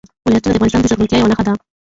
[0.25, 1.53] ولایتونه د افغانستان د زرغونتیا یوه نښه ده.